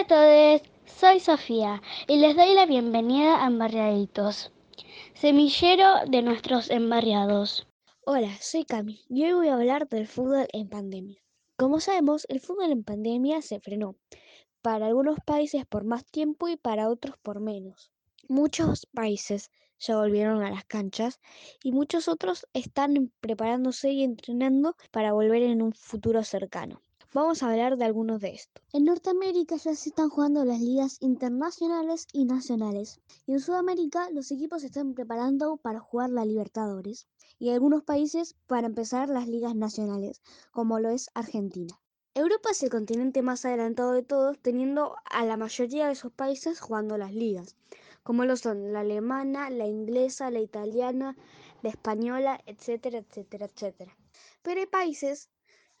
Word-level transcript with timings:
Hola 0.00 0.06
a 0.06 0.58
todos, 0.62 0.70
soy 0.86 1.20
Sofía 1.20 1.82
y 2.08 2.16
les 2.16 2.34
doy 2.34 2.54
la 2.54 2.64
bienvenida 2.64 3.44
a 3.44 3.48
Embarriaditos, 3.48 4.50
semillero 5.12 6.06
de 6.08 6.22
nuestros 6.22 6.70
embarriados. 6.70 7.68
Hola, 8.06 8.34
soy 8.40 8.64
Cami 8.64 9.02
y 9.10 9.24
hoy 9.24 9.32
voy 9.32 9.48
a 9.48 9.54
hablar 9.56 9.90
del 9.90 10.06
fútbol 10.06 10.48
en 10.54 10.70
pandemia. 10.70 11.20
Como 11.58 11.80
sabemos, 11.80 12.24
el 12.30 12.40
fútbol 12.40 12.72
en 12.72 12.82
pandemia 12.82 13.42
se 13.42 13.60
frenó, 13.60 13.94
para 14.62 14.86
algunos 14.86 15.18
países 15.26 15.66
por 15.66 15.84
más 15.84 16.06
tiempo 16.06 16.48
y 16.48 16.56
para 16.56 16.88
otros 16.88 17.16
por 17.18 17.40
menos. 17.40 17.92
Muchos 18.26 18.86
países 18.86 19.50
ya 19.78 19.98
volvieron 19.98 20.42
a 20.42 20.50
las 20.50 20.64
canchas 20.64 21.20
y 21.62 21.72
muchos 21.72 22.08
otros 22.08 22.46
están 22.54 23.12
preparándose 23.20 23.90
y 23.90 24.02
entrenando 24.02 24.76
para 24.92 25.12
volver 25.12 25.42
en 25.42 25.60
un 25.60 25.74
futuro 25.74 26.24
cercano. 26.24 26.80
Vamos 27.12 27.42
a 27.42 27.50
hablar 27.50 27.76
de 27.76 27.84
algunos 27.84 28.20
de 28.20 28.34
estos. 28.34 28.62
En 28.72 28.84
Norteamérica 28.84 29.56
ya 29.56 29.74
se 29.74 29.88
están 29.88 30.10
jugando 30.10 30.44
las 30.44 30.60
ligas 30.60 30.96
internacionales 31.00 32.06
y 32.12 32.24
nacionales. 32.24 33.00
Y 33.26 33.32
en 33.32 33.40
Sudamérica 33.40 34.08
los 34.10 34.30
equipos 34.30 34.60
se 34.60 34.68
están 34.68 34.94
preparando 34.94 35.56
para 35.56 35.80
jugar 35.80 36.10
la 36.10 36.24
Libertadores. 36.24 37.08
Y 37.40 37.50
algunos 37.50 37.82
países 37.82 38.36
para 38.46 38.68
empezar 38.68 39.08
las 39.08 39.26
ligas 39.26 39.56
nacionales, 39.56 40.22
como 40.52 40.78
lo 40.78 40.90
es 40.90 41.10
Argentina. 41.14 41.80
Europa 42.14 42.50
es 42.52 42.62
el 42.62 42.70
continente 42.70 43.22
más 43.22 43.44
adelantado 43.44 43.90
de 43.90 44.04
todos, 44.04 44.38
teniendo 44.38 44.94
a 45.04 45.24
la 45.24 45.36
mayoría 45.36 45.86
de 45.86 45.94
esos 45.94 46.12
países 46.12 46.60
jugando 46.60 46.96
las 46.96 47.12
ligas, 47.12 47.56
como 48.04 48.24
lo 48.24 48.36
son 48.36 48.72
la 48.72 48.80
alemana, 48.80 49.50
la 49.50 49.66
inglesa, 49.66 50.30
la 50.30 50.38
italiana, 50.38 51.16
la 51.62 51.70
española, 51.70 52.40
etcétera, 52.46 52.98
etcétera, 52.98 53.46
etcétera. 53.46 53.96
Pero 54.42 54.60
hay 54.60 54.66
países 54.66 55.28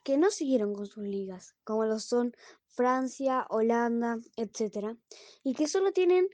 que 0.02 0.16
no 0.16 0.30
siguieron 0.30 0.74
con 0.74 0.86
sus 0.86 1.04
ligas, 1.04 1.54
como 1.64 1.84
lo 1.84 1.98
son 1.98 2.34
Francia, 2.66 3.46
Holanda, 3.50 4.18
etc. 4.36 4.96
Y 5.42 5.54
que 5.54 5.68
solo 5.68 5.92
tienen 5.92 6.28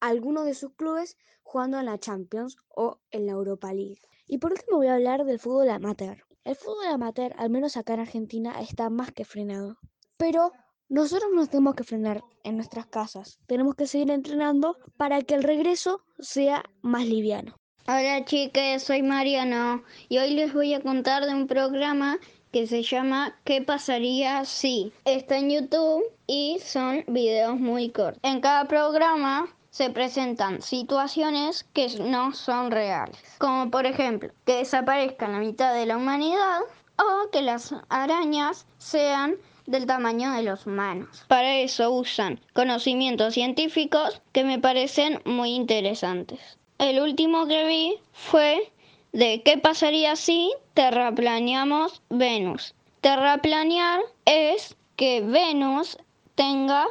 algunos 0.00 0.44
de 0.46 0.54
sus 0.54 0.72
clubes 0.74 1.16
jugando 1.42 1.78
en 1.78 1.86
la 1.86 1.98
Champions 1.98 2.56
o 2.68 3.00
en 3.10 3.26
la 3.26 3.32
Europa 3.32 3.72
League. 3.72 4.00
Y 4.26 4.38
por 4.38 4.52
último 4.52 4.78
voy 4.78 4.86
a 4.86 4.94
hablar 4.94 5.24
del 5.24 5.38
fútbol 5.38 5.70
amateur. 5.70 6.24
El 6.44 6.56
fútbol 6.56 6.86
amateur, 6.86 7.34
al 7.36 7.50
menos 7.50 7.76
acá 7.76 7.94
en 7.94 8.00
Argentina, 8.00 8.60
está 8.60 8.90
más 8.90 9.12
que 9.12 9.24
frenado. 9.24 9.78
Pero 10.16 10.52
nosotros 10.88 11.30
nos 11.32 11.50
tenemos 11.50 11.74
que 11.74 11.84
frenar 11.84 12.22
en 12.44 12.56
nuestras 12.56 12.86
casas. 12.86 13.38
Tenemos 13.46 13.74
que 13.74 13.86
seguir 13.86 14.10
entrenando 14.10 14.76
para 14.96 15.22
que 15.22 15.34
el 15.34 15.42
regreso 15.42 16.04
sea 16.18 16.64
más 16.82 17.06
liviano. 17.06 17.56
Hola 17.88 18.24
chicas, 18.24 18.84
soy 18.84 19.02
Mariano 19.02 19.82
y 20.08 20.18
hoy 20.18 20.34
les 20.34 20.54
voy 20.54 20.72
a 20.72 20.80
contar 20.80 21.26
de 21.26 21.34
un 21.34 21.48
programa 21.48 22.20
que 22.52 22.66
se 22.66 22.82
llama 22.82 23.34
¿Qué 23.44 23.62
pasaría 23.62 24.44
si? 24.44 24.92
Está 25.06 25.38
en 25.38 25.50
YouTube 25.50 26.04
y 26.26 26.58
son 26.62 27.04
videos 27.08 27.58
muy 27.58 27.88
cortos. 27.88 28.20
En 28.22 28.40
cada 28.40 28.66
programa 28.66 29.48
se 29.70 29.88
presentan 29.88 30.60
situaciones 30.60 31.64
que 31.72 31.88
no 31.98 32.34
son 32.34 32.70
reales, 32.70 33.18
como 33.38 33.70
por 33.70 33.86
ejemplo 33.86 34.30
que 34.44 34.56
desaparezca 34.56 35.28
la 35.28 35.38
mitad 35.38 35.74
de 35.74 35.86
la 35.86 35.96
humanidad 35.96 36.60
o 36.98 37.30
que 37.30 37.40
las 37.40 37.74
arañas 37.88 38.66
sean 38.76 39.36
del 39.66 39.86
tamaño 39.86 40.32
de 40.32 40.42
los 40.42 40.66
humanos. 40.66 41.24
Para 41.28 41.56
eso 41.56 41.90
usan 41.90 42.38
conocimientos 42.52 43.32
científicos 43.32 44.20
que 44.32 44.44
me 44.44 44.58
parecen 44.58 45.22
muy 45.24 45.54
interesantes. 45.54 46.58
El 46.78 47.00
último 47.00 47.46
que 47.46 47.66
vi 47.66 47.94
fue 48.12 48.72
de 49.12 49.42
qué 49.44 49.58
pasaría 49.58 50.16
si 50.16 50.52
terraplaneamos 50.74 52.02
Venus. 52.08 52.74
Terraplanear 53.00 54.00
es 54.24 54.76
que 54.96 55.20
Venus 55.20 55.98
tenga 56.34 56.86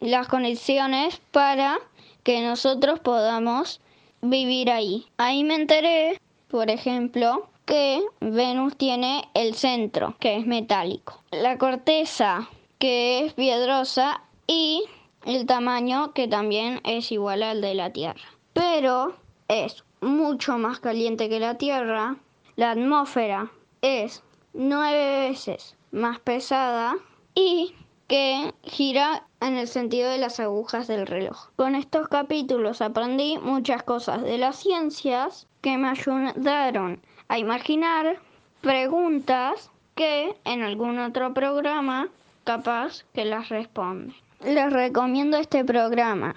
las 0.00 0.28
condiciones 0.28 1.20
para 1.32 1.78
que 2.22 2.40
nosotros 2.40 3.00
podamos 3.00 3.80
vivir 4.22 4.70
ahí. 4.70 5.06
Ahí 5.16 5.44
me 5.44 5.54
enteré, 5.54 6.20
por 6.48 6.70
ejemplo, 6.70 7.48
que 7.64 8.02
Venus 8.20 8.76
tiene 8.76 9.28
el 9.34 9.54
centro, 9.54 10.16
que 10.18 10.36
es 10.36 10.46
metálico, 10.46 11.22
la 11.30 11.58
corteza, 11.58 12.48
que 12.78 13.24
es 13.24 13.34
piedrosa, 13.34 14.22
y 14.46 14.82
el 15.24 15.46
tamaño, 15.46 16.12
que 16.12 16.26
también 16.26 16.80
es 16.84 17.12
igual 17.12 17.42
al 17.42 17.60
de 17.60 17.74
la 17.74 17.90
Tierra. 17.92 18.20
Pero 18.52 19.14
es 19.50 19.82
mucho 20.00 20.58
más 20.58 20.78
caliente 20.78 21.28
que 21.28 21.40
la 21.40 21.58
Tierra, 21.58 22.16
la 22.54 22.70
atmósfera 22.70 23.50
es 23.82 24.22
nueve 24.52 25.28
veces 25.28 25.76
más 25.90 26.20
pesada 26.20 26.94
y 27.34 27.74
que 28.06 28.54
gira 28.62 29.24
en 29.40 29.56
el 29.56 29.66
sentido 29.66 30.08
de 30.08 30.18
las 30.18 30.38
agujas 30.38 30.86
del 30.86 31.06
reloj. 31.06 31.48
Con 31.56 31.74
estos 31.74 32.06
capítulos 32.08 32.80
aprendí 32.80 33.38
muchas 33.38 33.82
cosas 33.82 34.22
de 34.22 34.38
las 34.38 34.56
ciencias 34.56 35.48
que 35.62 35.76
me 35.76 35.88
ayudaron 35.88 37.00
a 37.28 37.38
imaginar 37.38 38.18
preguntas 38.60 39.70
que 39.96 40.34
en 40.44 40.62
algún 40.62 40.98
otro 41.00 41.34
programa 41.34 42.08
capaz 42.44 43.04
que 43.14 43.24
las 43.24 43.48
responde. 43.48 44.14
Les 44.44 44.72
recomiendo 44.72 45.36
este 45.38 45.64
programa. 45.64 46.36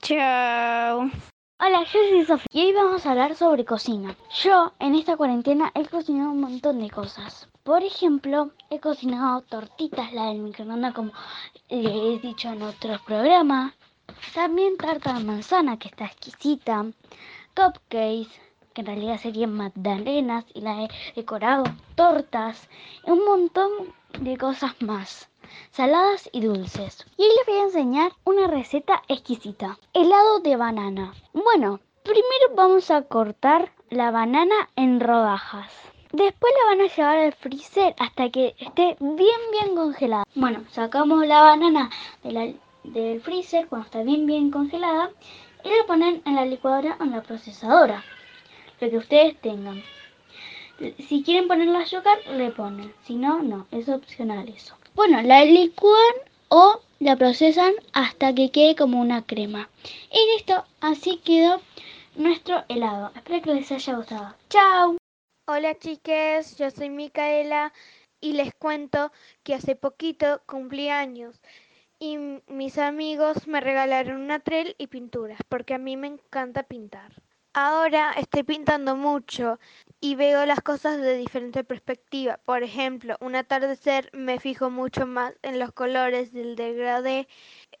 Chao. 0.00 1.10
Hola, 1.64 1.84
yo 1.84 2.00
soy 2.10 2.24
Sofía 2.24 2.48
y 2.50 2.66
hoy 2.66 2.72
vamos 2.72 3.06
a 3.06 3.12
hablar 3.12 3.36
sobre 3.36 3.64
cocina. 3.64 4.16
Yo 4.42 4.72
en 4.80 4.96
esta 4.96 5.16
cuarentena 5.16 5.70
he 5.76 5.86
cocinado 5.86 6.32
un 6.32 6.40
montón 6.40 6.80
de 6.80 6.90
cosas. 6.90 7.46
Por 7.62 7.84
ejemplo, 7.84 8.50
he 8.68 8.80
cocinado 8.80 9.42
tortitas, 9.42 10.12
la 10.12 10.24
del 10.26 10.40
microondas 10.40 10.92
como 10.92 11.12
les 11.68 11.86
he 11.86 12.18
dicho 12.18 12.48
en 12.48 12.62
otros 12.62 13.00
programas. 13.02 13.74
También 14.34 14.76
tarta 14.76 15.12
de 15.12 15.22
manzana 15.22 15.78
que 15.78 15.86
está 15.86 16.06
exquisita. 16.06 16.84
Cupcakes, 17.54 18.40
que 18.74 18.80
en 18.80 18.86
realidad 18.86 19.20
serían 19.20 19.52
magdalenas 19.52 20.44
y 20.54 20.62
la 20.62 20.82
he 20.82 20.88
decorado. 21.14 21.62
Tortas, 21.94 22.68
un 23.04 23.24
montón 23.24 23.70
de 24.18 24.36
cosas 24.36 24.72
más 24.82 25.28
saladas 25.70 26.28
y 26.32 26.40
dulces. 26.40 27.04
Y 27.16 27.22
hoy 27.22 27.28
les 27.28 27.46
voy 27.46 27.56
a 27.56 27.64
enseñar 27.64 28.12
una 28.24 28.46
receta 28.46 29.02
exquisita. 29.08 29.78
Helado 29.92 30.40
de 30.40 30.56
banana. 30.56 31.14
Bueno, 31.32 31.80
primero 32.02 32.54
vamos 32.54 32.90
a 32.90 33.02
cortar 33.02 33.72
la 33.90 34.10
banana 34.10 34.68
en 34.76 35.00
rodajas. 35.00 35.70
Después 36.12 36.52
la 36.60 36.76
van 36.76 36.80
a 36.82 36.94
llevar 36.94 37.18
al 37.18 37.32
freezer 37.32 37.94
hasta 37.98 38.28
que 38.30 38.54
esté 38.58 38.96
bien 39.00 39.40
bien 39.50 39.74
congelada. 39.74 40.24
Bueno, 40.34 40.64
sacamos 40.70 41.26
la 41.26 41.40
banana 41.40 41.90
del 42.84 43.20
freezer 43.22 43.66
cuando 43.68 43.86
está 43.86 44.02
bien 44.02 44.26
bien 44.26 44.50
congelada 44.50 45.10
y 45.64 45.68
la 45.68 45.86
ponen 45.86 46.20
en 46.26 46.34
la 46.34 46.44
licuadora 46.44 46.96
o 47.00 47.04
en 47.04 47.12
la 47.12 47.22
procesadora. 47.22 48.04
Lo 48.80 48.90
que 48.90 48.96
ustedes 48.98 49.40
tengan. 49.40 49.82
Si 50.98 51.22
quieren 51.22 51.48
ponerla 51.48 51.80
a 51.80 51.82
azúcar, 51.82 52.18
le 52.28 52.50
ponen. 52.50 52.92
Si 53.04 53.14
no, 53.14 53.42
no. 53.42 53.66
Es 53.70 53.88
opcional 53.88 54.48
eso. 54.48 54.76
Bueno, 54.94 55.22
la 55.22 55.44
licúan 55.44 56.14
o 56.48 56.80
la 56.98 57.16
procesan 57.16 57.72
hasta 57.92 58.34
que 58.34 58.50
quede 58.50 58.76
como 58.76 59.00
una 59.00 59.24
crema. 59.24 59.68
Y 60.10 60.34
listo, 60.34 60.64
así 60.80 61.18
quedó 61.18 61.60
nuestro 62.16 62.64
helado. 62.68 63.12
Espero 63.14 63.42
que 63.42 63.54
les 63.54 63.72
haya 63.72 63.96
gustado. 63.96 64.34
¡Chao! 64.48 64.96
Hola 65.48 65.78
chiques, 65.78 66.56
yo 66.56 66.70
soy 66.70 66.90
Micaela 66.90 67.72
y 68.20 68.34
les 68.34 68.54
cuento 68.54 69.12
que 69.42 69.54
hace 69.54 69.74
poquito 69.74 70.40
cumplí 70.46 70.88
años 70.88 71.40
y 71.98 72.16
mis 72.48 72.78
amigos 72.78 73.46
me 73.46 73.60
regalaron 73.60 74.20
una 74.20 74.40
trel 74.40 74.74
y 74.78 74.88
pinturas 74.88 75.38
porque 75.48 75.74
a 75.74 75.78
mí 75.78 75.96
me 75.96 76.08
encanta 76.08 76.62
pintar. 76.62 77.12
Ahora 77.54 78.12
estoy 78.12 78.44
pintando 78.44 78.96
mucho 78.96 79.58
y 80.00 80.14
veo 80.14 80.46
las 80.46 80.60
cosas 80.62 80.98
de 80.98 81.16
diferente 81.18 81.64
perspectiva. 81.64 82.38
Por 82.38 82.62
ejemplo, 82.62 83.16
un 83.20 83.36
atardecer 83.36 84.08
me 84.14 84.40
fijo 84.40 84.70
mucho 84.70 85.06
más 85.06 85.34
en 85.42 85.58
los 85.58 85.72
colores 85.72 86.32
del 86.32 86.56
degradé. 86.56 87.28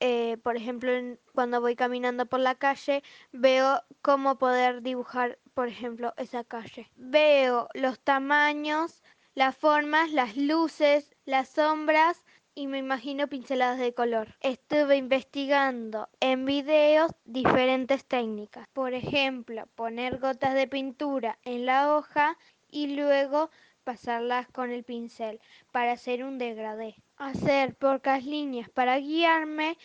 Eh, 0.00 0.36
por 0.42 0.56
ejemplo, 0.56 0.90
cuando 1.34 1.62
voy 1.62 1.74
caminando 1.74 2.26
por 2.26 2.40
la 2.40 2.54
calle, 2.54 3.02
veo 3.32 3.82
cómo 4.02 4.36
poder 4.36 4.82
dibujar, 4.82 5.38
por 5.54 5.68
ejemplo, 5.68 6.12
esa 6.18 6.44
calle. 6.44 6.90
Veo 6.96 7.68
los 7.72 7.98
tamaños, 7.98 9.02
las 9.34 9.56
formas, 9.56 10.12
las 10.12 10.36
luces, 10.36 11.14
las 11.24 11.48
sombras 11.48 12.22
y 12.54 12.66
me 12.66 12.78
imagino 12.78 13.28
pinceladas 13.28 13.78
de 13.78 13.94
color. 13.94 14.36
Estuve 14.40 14.96
investigando 14.96 16.08
en 16.20 16.44
videos 16.44 17.10
diferentes 17.24 18.04
técnicas. 18.04 18.68
Por 18.72 18.94
ejemplo, 18.94 19.66
poner 19.74 20.18
gotas 20.18 20.54
de 20.54 20.68
pintura 20.68 21.38
en 21.44 21.66
la 21.66 21.94
hoja 21.94 22.36
y 22.70 22.94
luego 22.94 23.50
pasarlas 23.84 24.48
con 24.48 24.70
el 24.70 24.84
pincel 24.84 25.40
para 25.70 25.92
hacer 25.92 26.24
un 26.24 26.38
degradé. 26.38 26.96
Hacer 27.16 27.74
pocas 27.74 28.24
líneas 28.24 28.68
para 28.68 28.98
guiarme 28.98 29.78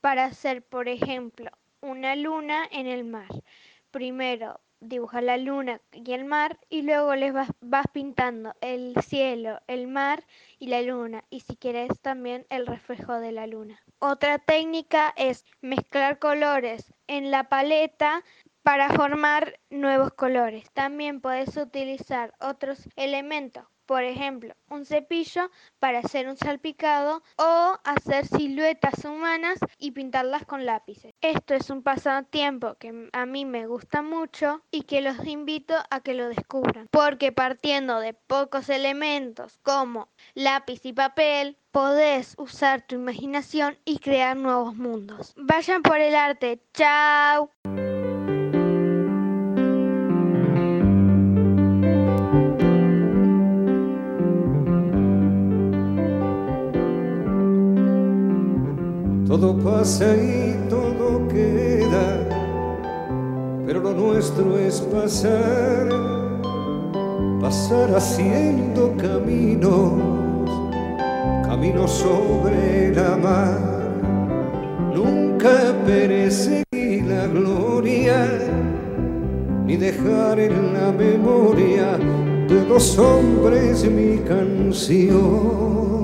para 0.00 0.26
hacer, 0.26 0.62
por 0.62 0.88
ejemplo, 0.88 1.50
una 1.80 2.14
luna 2.14 2.68
en 2.70 2.86
el 2.86 3.04
mar. 3.04 3.28
Primero 3.90 4.60
dibujar 4.80 5.22
la 5.22 5.36
luna 5.36 5.80
y 5.92 6.12
el 6.12 6.24
mar 6.24 6.58
y 6.68 6.82
luego 6.82 7.14
les 7.14 7.32
vas, 7.32 7.50
vas 7.60 7.86
pintando 7.92 8.54
el 8.60 8.94
cielo, 9.02 9.60
el 9.66 9.86
mar 9.86 10.24
y 10.58 10.68
la 10.68 10.82
luna 10.82 11.24
y 11.30 11.40
si 11.40 11.56
quieres 11.56 12.00
también 12.00 12.46
el 12.50 12.66
reflejo 12.66 13.14
de 13.20 13.32
la 13.32 13.46
luna. 13.46 13.82
Otra 13.98 14.38
técnica 14.38 15.12
es 15.16 15.44
mezclar 15.60 16.18
colores 16.18 16.92
en 17.06 17.30
la 17.30 17.48
paleta 17.48 18.22
para 18.62 18.88
formar 18.90 19.60
nuevos 19.70 20.12
colores. 20.12 20.70
También 20.72 21.20
puedes 21.20 21.56
utilizar 21.56 22.34
otros 22.40 22.88
elementos 22.96 23.64
por 23.86 24.02
ejemplo, 24.02 24.54
un 24.68 24.86
cepillo 24.86 25.50
para 25.78 26.00
hacer 26.00 26.28
un 26.28 26.36
salpicado 26.36 27.22
o 27.36 27.78
hacer 27.84 28.26
siluetas 28.26 29.04
humanas 29.04 29.58
y 29.78 29.92
pintarlas 29.92 30.44
con 30.44 30.64
lápices. 30.64 31.12
Esto 31.20 31.54
es 31.54 31.70
un 31.70 31.82
pasatiempo 31.82 32.74
que 32.74 33.08
a 33.12 33.26
mí 33.26 33.44
me 33.44 33.66
gusta 33.66 34.02
mucho 34.02 34.62
y 34.70 34.82
que 34.82 35.00
los 35.00 35.26
invito 35.26 35.74
a 35.90 36.00
que 36.00 36.14
lo 36.14 36.28
descubran, 36.28 36.88
porque 36.90 37.32
partiendo 37.32 38.00
de 38.00 38.14
pocos 38.14 38.68
elementos 38.68 39.58
como 39.62 40.08
lápiz 40.34 40.84
y 40.84 40.92
papel, 40.92 41.56
podés 41.70 42.34
usar 42.38 42.86
tu 42.86 42.94
imaginación 42.94 43.76
y 43.84 43.98
crear 43.98 44.36
nuevos 44.36 44.76
mundos. 44.76 45.34
Vayan 45.36 45.82
por 45.82 45.98
el 45.98 46.14
arte. 46.14 46.62
Chao. 46.72 47.50
Todo 59.34 59.56
pasa 59.56 60.14
y 60.14 60.56
todo 60.70 61.26
queda, 61.26 62.20
pero 63.66 63.80
lo 63.80 63.92
nuestro 63.92 64.56
es 64.56 64.80
pasar, 64.80 65.88
pasar 67.40 67.96
haciendo 67.96 68.94
caminos, 68.96 69.94
caminos 71.44 71.90
sobre 71.90 72.94
la 72.94 73.16
mar. 73.16 73.58
Nunca 74.94 75.82
perseguir 75.84 77.04
la 77.04 77.26
gloria, 77.26 78.28
ni 79.66 79.76
dejar 79.76 80.38
en 80.38 80.74
la 80.74 80.92
memoria 80.92 81.98
de 82.48 82.68
los 82.68 82.96
hombres 83.00 83.84
mi 83.90 84.18
canción 84.18 86.03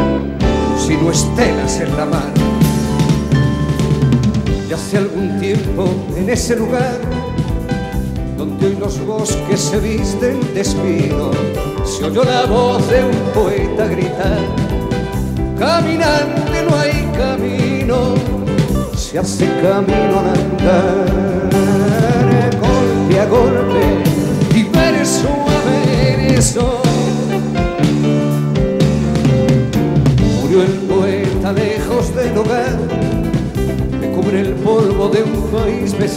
sino 0.91 1.09
estelas 1.09 1.79
en 1.79 1.95
la 1.95 2.05
mar. 2.05 2.33
Y 4.69 4.73
hace 4.73 4.97
algún 4.97 5.39
tiempo 5.39 5.85
en 6.17 6.29
ese 6.29 6.57
lugar 6.57 6.99
donde 8.37 8.67
hoy 8.67 8.75
los 8.77 8.99
bosques 9.05 9.59
se 9.59 9.79
visten 9.79 10.41
de 10.53 10.61
espino, 10.61 11.31
se 11.85 12.03
oyó 12.03 12.25
la 12.25 12.45
voz 12.45 12.89
de 12.89 13.05
un 13.05 13.17
poeta 13.33 13.87
gritar, 13.87 14.39
caminante 15.57 16.63
no 16.69 16.75
hay 16.75 17.09
camino, 17.15 18.15
se 18.95 19.19
hace 19.19 19.45
camino 19.61 20.19
al 20.19 20.27
andar, 20.27 21.49
golpe 22.59 23.19
a 23.19 23.25
golpe 23.27 24.10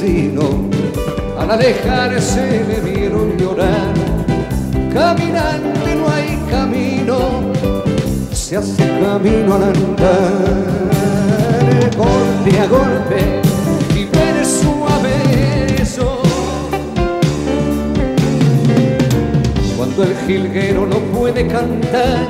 vecino. 0.04 0.68
Al 1.38 1.50
alejarse 1.50 2.64
me 2.68 2.90
vieron 2.90 3.36
llorar, 3.36 3.92
caminante 4.92 5.94
no 5.96 6.08
hay 6.08 6.38
camino, 6.50 7.52
se 8.32 8.56
hace 8.56 8.86
camino 9.00 9.54
al 9.54 9.64
andar, 9.64 10.44
golpe 11.96 12.60
a 12.60 12.66
golpe 12.66 13.40
y 13.94 14.04
verso 14.04 14.86
a 14.88 14.98
beso. 15.02 16.22
Cuando 19.76 20.04
el 20.04 20.16
jilguero 20.26 20.86
no 20.86 20.98
puede 21.18 21.46
cantar, 21.46 22.26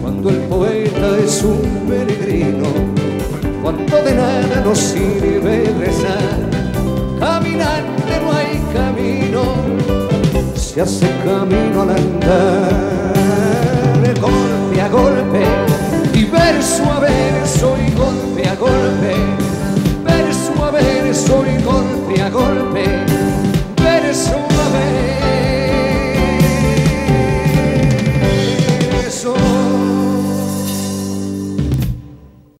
cuando 0.00 0.30
el 0.30 0.36
poeta 0.36 1.18
es 1.22 1.42
un 1.44 1.60
peregrino, 1.88 2.68
cuando 3.62 4.02
de 4.02 4.14
nada 4.14 4.62
nos 4.64 4.78
sirve 4.78 5.70
rezar, 5.78 6.59
caminante 7.20 8.20
no 8.22 8.32
hay 8.32 8.58
camino, 8.72 9.42
se 10.54 10.80
hace 10.80 11.06
camino 11.22 11.82
al 11.82 11.90
andar, 11.90 12.72
golpe 14.20 14.80
a 14.80 14.88
golpe 14.88 15.44
y 16.14 16.24
verso 16.24 16.82
a 16.90 16.99